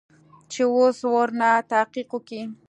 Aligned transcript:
چې 0.51 0.61
اوس 0.75 0.97
ورنه 1.13 1.49
تحقيق 1.71 2.09
وکې. 2.15 2.41